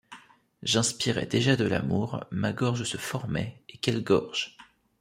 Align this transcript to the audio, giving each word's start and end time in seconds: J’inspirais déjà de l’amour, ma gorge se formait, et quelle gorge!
J’inspirais 0.63 1.27
déjà 1.27 1.55
de 1.55 1.63
l’amour, 1.63 2.23
ma 2.31 2.53
gorge 2.53 2.85
se 2.85 2.97
formait, 2.97 3.61
et 3.69 3.77
quelle 3.77 4.03
gorge! 4.03 4.57